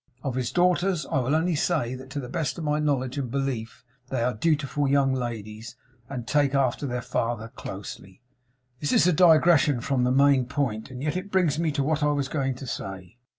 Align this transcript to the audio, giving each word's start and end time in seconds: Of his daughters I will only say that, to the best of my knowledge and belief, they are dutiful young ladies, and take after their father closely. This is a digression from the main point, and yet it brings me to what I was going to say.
Of 0.23 0.33
his 0.33 0.51
daughters 0.51 1.05
I 1.11 1.19
will 1.19 1.35
only 1.35 1.53
say 1.53 1.93
that, 1.93 2.09
to 2.09 2.19
the 2.19 2.27
best 2.27 2.57
of 2.57 2.63
my 2.63 2.79
knowledge 2.79 3.19
and 3.19 3.29
belief, 3.29 3.85
they 4.09 4.23
are 4.23 4.33
dutiful 4.33 4.87
young 4.87 5.13
ladies, 5.13 5.75
and 6.09 6.25
take 6.27 6.55
after 6.55 6.87
their 6.87 7.03
father 7.03 7.49
closely. 7.49 8.19
This 8.79 8.93
is 8.93 9.05
a 9.05 9.13
digression 9.13 9.79
from 9.79 10.03
the 10.03 10.11
main 10.11 10.45
point, 10.47 10.89
and 10.89 11.03
yet 11.03 11.15
it 11.15 11.29
brings 11.29 11.59
me 11.59 11.71
to 11.73 11.83
what 11.83 12.01
I 12.01 12.13
was 12.13 12.29
going 12.29 12.55
to 12.55 12.65
say. 12.65 13.19